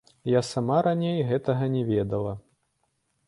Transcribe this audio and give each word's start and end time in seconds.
Я 0.35 0.39
сама 0.45 0.77
раней 0.87 1.19
гэтага 1.31 1.69
не 1.75 1.83
ведала. 1.91 2.33